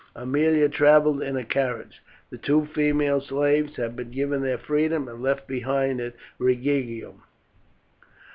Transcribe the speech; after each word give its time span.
Aemilia 0.15 0.67
travelled 0.67 1.21
in 1.21 1.37
a 1.37 1.43
carriage; 1.43 2.01
the 2.31 2.37
two 2.39 2.65
female 2.65 3.21
slaves 3.21 3.75
had 3.75 3.95
been 3.95 4.09
given 4.09 4.41
their 4.41 4.57
freedom 4.57 5.07
and 5.07 5.21
left 5.21 5.47
behind 5.47 6.01
at 6.01 6.15
Rhegium. 6.39 7.21